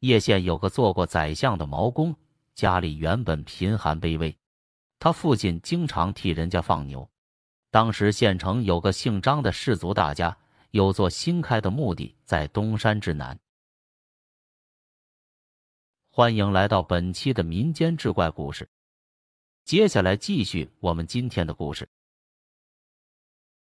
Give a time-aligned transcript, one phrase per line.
[0.00, 2.14] 叶县有个做过宰相的毛公，
[2.54, 4.36] 家里原本贫寒卑微，
[5.00, 7.08] 他父亲经常替人家放牛。
[7.70, 10.38] 当时县城有个姓张的氏族大家，
[10.70, 13.38] 有座新开的墓地在东山之南。
[16.10, 18.68] 欢迎来到本期的民间志怪故事，
[19.64, 21.88] 接下来继续我们今天的故事。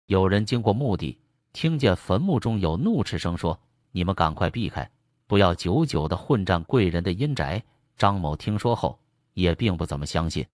[0.07, 1.19] 有人经过墓地，
[1.53, 3.59] 听见坟墓中有怒斥声，说
[3.93, 4.91] ：“你们赶快避开！”
[5.31, 7.63] 不要久久的混战贵人的阴宅。
[7.97, 8.99] 张某听说后
[9.33, 10.45] 也并不怎么相信，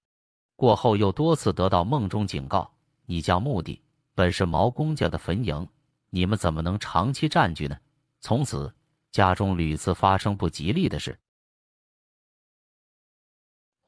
[0.54, 2.70] 过后又多次得到梦中警告：
[3.06, 3.80] 你家墓地
[4.14, 5.66] 本是毛公家的坟茔，
[6.10, 7.78] 你们怎么能长期占据呢？
[8.20, 8.70] 从此
[9.12, 11.18] 家中屡次发生不吉利的事。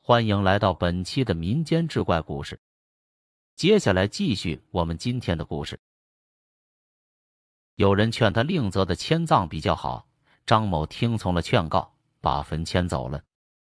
[0.00, 2.58] 欢迎来到本期的民间志怪故事，
[3.56, 5.78] 接下来继续我们今天的故事。
[7.74, 10.07] 有人劝他另择的迁葬比较好。
[10.48, 13.22] 张某听从了劝告，把坟迁走了。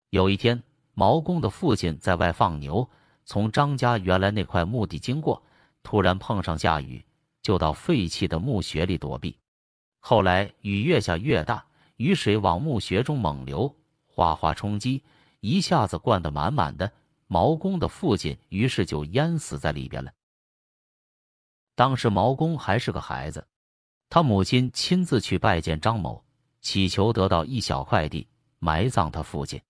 [0.09, 2.89] 有一天，毛公的父亲在外放牛，
[3.25, 5.43] 从张家原来那块墓地经过，
[5.83, 7.03] 突然碰上下雨，
[7.41, 9.37] 就到废弃的墓穴里躲避。
[9.99, 11.65] 后来雨越下越大，
[11.97, 13.75] 雨水往墓穴中猛流，
[14.07, 15.03] 哗哗冲击，
[15.41, 16.89] 一下子灌得满满的。
[17.27, 20.13] 毛公的父亲于是就淹死在里边了。
[21.75, 23.45] 当时毛公还是个孩子，
[24.07, 26.23] 他母亲亲自去拜见张某。
[26.61, 28.27] 祈求得到一小块地
[28.59, 29.61] 埋葬他父亲。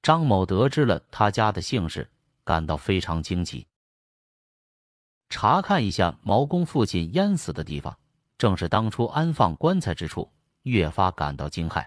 [0.00, 2.08] 张某得知了他家的姓氏，
[2.44, 3.66] 感到非常惊奇。
[5.28, 7.98] 查看一下毛公父亲淹死的地方，
[8.38, 10.30] 正是当初安放棺材之处，
[10.62, 11.84] 越发感到惊骇。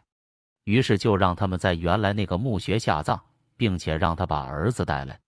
[0.66, 3.20] 于是就让他们在原来那个墓穴下葬，
[3.58, 5.20] 并且让他把儿子带来。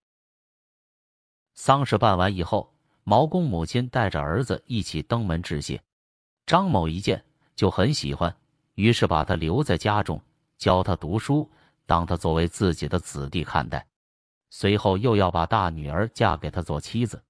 [1.55, 5.81] 丧事办完以后，毛公母亲带着儿子一起登门致谢。
[6.45, 7.23] 张某一见
[7.55, 8.35] 就很喜欢。
[8.75, 10.21] 于是把他留在家中，
[10.57, 11.49] 教他读书，
[11.85, 13.85] 当他作为自己的子弟看待。
[14.49, 17.23] 随后又要把大女儿嫁给他做妻子，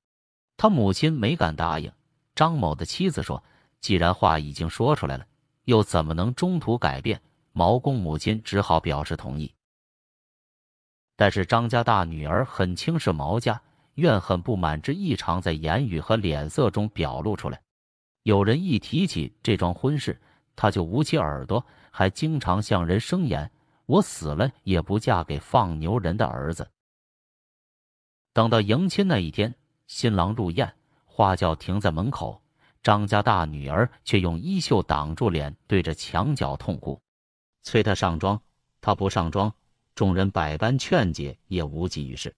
[0.58, 1.92] 他母亲没敢答应。
[2.36, 3.44] 张某的妻子说
[3.80, 5.26] ：“既然话已经说出来了，
[5.66, 7.22] 又怎么能中途改变？”
[7.56, 9.54] 毛公母亲只好表示同意。
[11.16, 13.62] 但是张家大女儿很轻视毛家，
[13.94, 17.62] 怨恨不满之异常在言语和脸色中表露出来。
[18.24, 20.20] 有人一提起这桩婚事，
[20.56, 23.52] 他就捂起耳朵，还经常向人声言
[23.86, 26.70] ：“我死了也不嫁给放牛人的儿子。”
[28.34, 29.54] 等到迎亲那一天，
[29.88, 30.74] 新郎入宴，
[31.06, 32.42] 花轿停在门口，
[32.82, 37.00] 张家大女儿却用衣袖挡住脸，对着墙角痛哭，
[37.62, 38.42] 催他上妆，
[38.82, 39.54] 他不上妆，
[39.94, 42.34] 众人百般劝解也无济于事。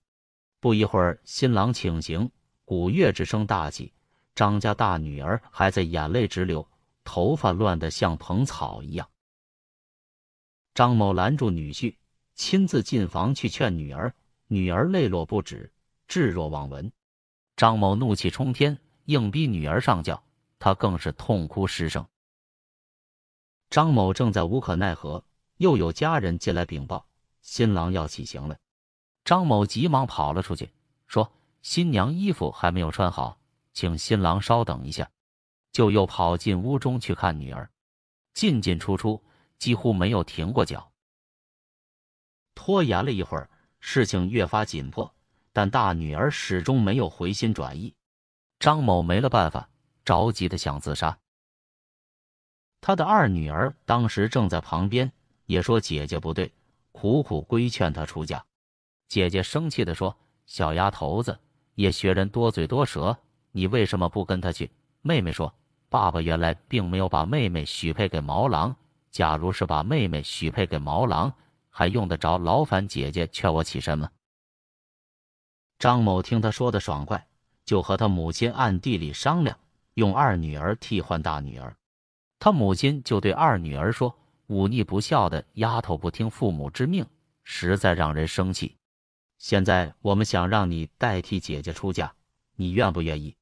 [0.60, 2.30] 不一会儿，新郎请行，
[2.66, 3.94] 鼓乐之声大起，
[4.34, 6.68] 张家大女儿还在眼泪直流。
[7.06, 9.10] 头发乱得像蓬草一样。
[10.74, 11.96] 张某拦住女婿，
[12.34, 14.14] 亲自进房去劝女儿，
[14.48, 15.72] 女儿泪落不止，
[16.10, 16.92] 置若罔闻。
[17.56, 20.22] 张某怒气冲天，硬逼女儿上轿，
[20.60, 22.06] 他更是痛哭失声。
[23.70, 25.24] 张某正在无可奈何，
[25.58, 27.08] 又有家人进来禀报，
[27.42, 28.58] 新郎要起行了。
[29.24, 30.70] 张某急忙跑了出去，
[31.08, 31.32] 说
[31.64, 33.40] ：“新娘衣服还没有穿好，
[33.72, 35.10] 请新郎稍等一下。”
[35.76, 37.70] 就又跑进屋中去看女儿，
[38.34, 39.22] 进进出出
[39.60, 40.90] 几乎没有停过脚。
[42.54, 43.50] 拖延了一会儿，
[43.82, 45.14] 事情越发紧迫，
[45.52, 47.94] 但大女儿始终没有回心转意。
[48.58, 49.70] 张某没了办法，
[50.06, 51.20] 着急的想自杀。
[52.80, 55.12] 他的二女儿当时正在旁边，
[55.46, 56.54] 也说姐姐不对，
[56.94, 58.46] 苦苦规劝他出嫁。
[59.10, 61.38] 姐姐生气的说：“小丫头子，
[61.74, 63.18] 也学人多嘴多舌，
[63.52, 64.72] 你为什么不跟他去？”
[65.04, 65.54] 妹妹说。
[65.90, 68.76] 爸爸原来并没有把妹妹许配给毛郎。
[69.12, 71.34] 假如是把妹妹许配给毛郎，
[71.70, 74.10] 还用得着劳烦姐姐劝我起身吗？
[75.80, 77.26] 张某听他说的爽快，
[77.64, 79.58] 就和他母亲暗地里商量，
[79.94, 81.78] 用二女儿替换大女儿。
[82.40, 84.14] 他母亲就对二女儿说
[84.48, 87.06] ：“忤逆不孝的丫头，不听父母之命，
[87.44, 88.76] 实在让人生气。
[89.38, 92.14] 现在我们想让你代替姐姐出嫁，
[92.58, 93.34] 你愿不愿意？”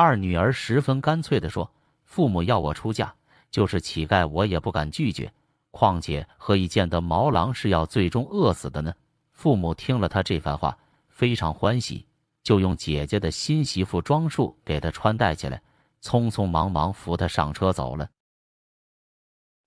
[0.00, 1.68] 二女儿十分干脆地说
[2.06, 3.12] ：“父母要我出嫁，
[3.50, 5.32] 就是乞丐我也不敢拒绝。
[5.72, 8.94] 况且何以见得毛郎是要最终饿死的呢？”
[9.34, 10.78] 父母听了他这番话，
[11.08, 12.06] 非常欢喜，
[12.44, 15.60] 就用姐姐的新媳妇装束给他穿戴起来，
[16.00, 18.08] 匆匆忙忙扶他上车走了。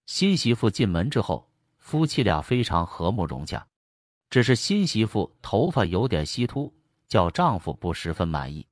[0.05, 3.67] 新媳妇进门之后，夫妻俩非常和睦融洽，
[4.29, 6.73] 只是新媳妇头发有点稀秃，
[7.09, 8.65] 叫丈夫不十分满意。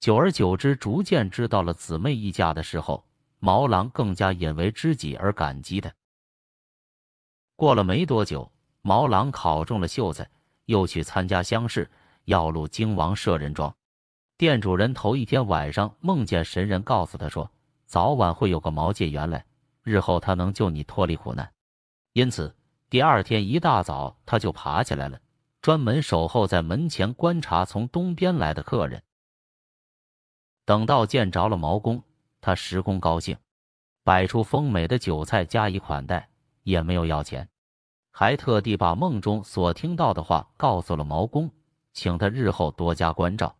[0.00, 3.04] 久而久之，逐渐知道了姊妹一家的时候，
[3.38, 5.92] 毛郎更加引为知己而感激他。
[7.54, 8.50] 过了没多久，
[8.80, 10.26] 毛郎考中了秀才，
[10.64, 11.90] 又去参加乡试，
[12.24, 13.74] 要入京王舍人庄。
[14.38, 17.50] 店主人头一天晚上梦见神人告诉他说，
[17.84, 19.44] 早晚会有个毛解元来，
[19.82, 21.52] 日后他能救你脱离苦难。
[22.14, 22.56] 因此，
[22.88, 25.20] 第二天一大早他就爬起来了，
[25.60, 29.02] 专门守候在门前观察从东边来的客人。
[30.70, 32.00] 等到见着了毛公，
[32.40, 33.36] 他十分高兴，
[34.04, 36.30] 摆出丰美的酒菜加以款待，
[36.62, 37.48] 也没有要钱，
[38.12, 41.50] 还特地把梦中所听到的话告诉了毛公，
[41.92, 43.56] 请他日后多加关照。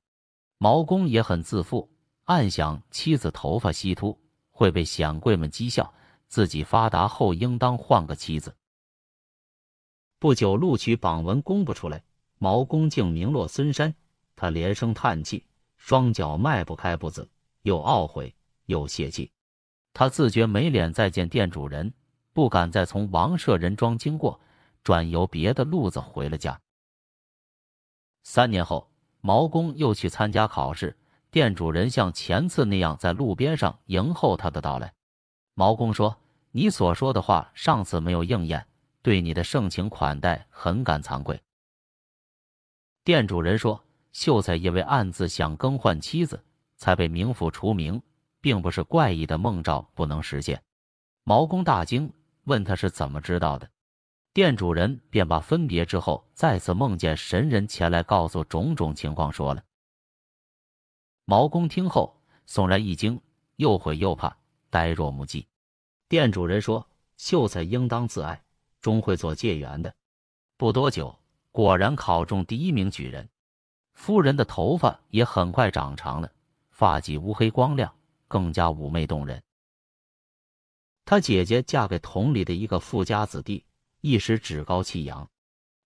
[0.59, 1.91] 毛公也很自负，
[2.27, 4.17] 暗想妻子头发稀秃，
[4.53, 5.93] 会被显贵们讥笑，
[6.29, 8.55] 自己发达后应当换个妻子。
[10.21, 12.05] 不久，录取榜文公布出来，
[12.39, 13.93] 毛公竟名落孙山，
[14.37, 15.45] 他连声叹气。
[15.81, 17.29] 双脚迈不开步子，
[17.62, 18.32] 又懊悔
[18.67, 19.32] 又泄气。
[19.94, 21.93] 他自觉没脸再见店主人，
[22.35, 24.38] 不敢再从王舍人庄经过，
[24.85, 26.61] 转由别的路子回了家。
[28.23, 28.88] 三年后，
[29.23, 30.97] 毛公又去参加考试，
[31.31, 34.93] 店主人像前次那样在路边上迎候他的到来。
[35.55, 36.19] 毛公说
[36.53, 38.69] ：“你所说的话上次没有应验，
[39.03, 41.43] 对你的盛情款待很感惭愧。”
[43.03, 43.83] 店主人说。
[44.12, 46.43] 秀才因为暗自想更换妻子，
[46.77, 48.03] 才被冥府除名，
[48.41, 50.62] 并不是怪异的梦兆不能实现。
[51.25, 52.12] 毛公大惊，
[52.45, 53.71] 问他是怎么知道的。
[54.33, 59.65] 店主人便把分别之后再次梦见神人前来告诉种种情况说了。
[61.25, 63.21] 毛公听后悚然一惊，
[63.57, 64.37] 又悔又怕，
[64.71, 65.47] 呆若木鸡。
[66.09, 68.43] 店主人说：“秀才应当自爱，
[68.81, 69.95] 终会做解元的。”
[70.57, 71.17] 不多久，
[71.53, 73.29] 果然考中第一名举人。
[74.00, 76.32] 夫人的头发也很快长长了，
[76.70, 77.94] 发髻乌黑光亮，
[78.29, 79.43] 更加妩媚动人。
[81.05, 83.62] 她姐姐嫁给同里的一个富家子弟，
[84.00, 85.29] 一时趾高气扬，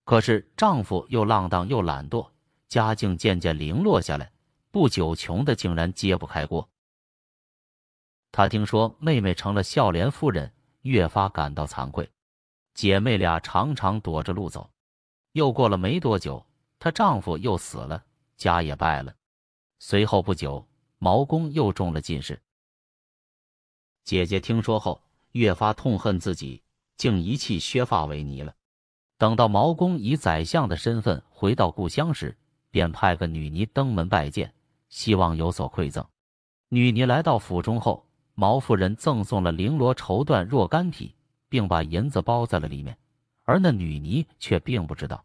[0.05, 2.31] 可是丈夫又浪荡又懒惰，
[2.69, 4.31] 家境渐渐零落下来，
[4.71, 6.71] 不久穷的竟然揭不开锅。
[8.31, 12.09] 她听说妹妹成了孝廉夫人，越发感到惭愧，
[12.75, 14.71] 姐妹俩常常躲着路走。
[15.33, 16.47] 又过了没多久。
[16.85, 18.05] 她丈夫又死了，
[18.37, 19.15] 家也败了。
[19.79, 22.43] 随后不久，毛公又中了进士。
[24.05, 25.01] 姐姐听说后，
[25.33, 26.63] 越发痛恨自己，
[26.99, 28.55] 竟遗弃削发为尼了。
[29.17, 32.37] 等到毛公以宰相的身份回到故乡时，
[32.71, 34.53] 便派个女尼登门拜见，
[34.91, 36.07] 希望有所馈赠。
[36.69, 41.15] 女尼来到府中后，毛夫人赠送了绫罗绸缎若干匹，
[41.49, 42.99] 并把银子包在了里面，
[43.45, 45.25] 而那女尼却并不知道。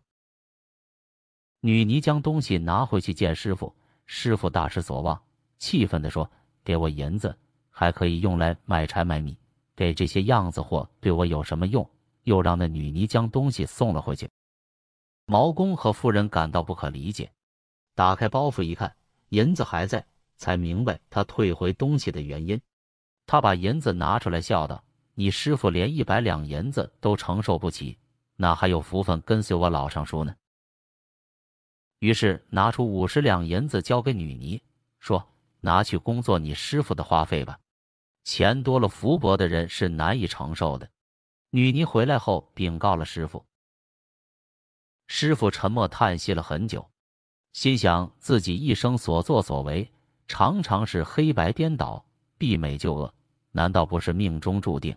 [1.61, 3.75] 女尼将东西拿回去见师傅，
[4.05, 5.21] 师傅大失所望，
[5.57, 6.29] 气愤地说
[6.63, 7.35] ：“给我银子，
[7.69, 9.37] 还可以用来买柴买米，
[9.75, 11.87] 给这些样子货对我有什么用？”
[12.23, 14.29] 又让那女尼将东西送了回去。
[15.25, 17.31] 毛公和夫人感到不可理解，
[17.95, 18.95] 打开包袱一看，
[19.29, 20.05] 银子还在，
[20.37, 22.59] 才明白他退回东西的原因。
[23.25, 24.83] 他把银子拿出来，笑道
[25.15, 27.97] ：“你师傅连一百两银子都承受不起，
[28.35, 30.33] 哪还有福分跟随我老尚书呢？”
[31.99, 34.61] 于是拿出五十两银子交给女尼，
[34.99, 35.29] 说
[35.61, 37.59] ：“拿去工作你师傅的花费吧。
[38.23, 40.89] 钱多了，福薄的人是难以承受的。”
[41.51, 43.45] 女尼回来后禀告了师傅。
[45.07, 46.89] 师傅沉默叹息了很久，
[47.53, 49.91] 心想自己一生所作所为
[50.27, 52.05] 常常是黑白颠倒，
[52.37, 53.13] 避美就恶，
[53.51, 54.95] 难道不是命中注定？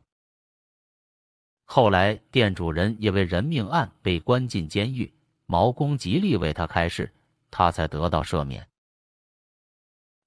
[1.65, 5.11] 后来店主人因为人命案被关进监狱。
[5.53, 7.13] 毛公极力为他开示，
[7.51, 8.67] 他才得到赦免。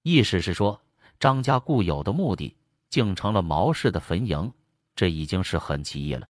[0.03, 0.79] 意思是说，
[1.19, 2.55] 张家固有的墓地
[2.91, 4.53] 竟成了毛氏的坟茔，
[4.95, 6.27] 这已经是很奇异了。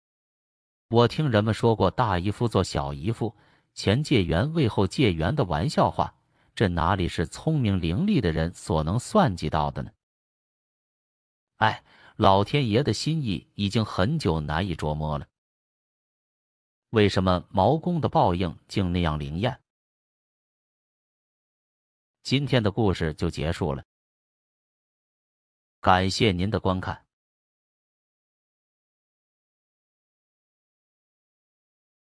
[0.89, 3.37] 我听人们说过“大姨夫做小姨夫，
[3.75, 6.15] 前借缘为后借缘”的玩笑话，
[6.55, 9.91] 这哪里是聪明伶俐的人所能算计到的呢？
[11.57, 11.83] 哎，
[12.15, 15.27] 老天爷的心意已经很久难以捉摸了。
[16.89, 19.61] 为什么毛公的报应竟那样灵验？
[22.23, 23.83] 今天的故事就结束了，
[25.79, 27.05] 感谢您的观看。